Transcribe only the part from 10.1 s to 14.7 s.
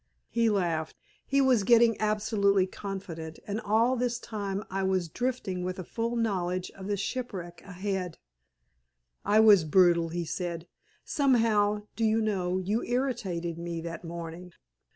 said. "Somehow, do you know, you irritated me that morning?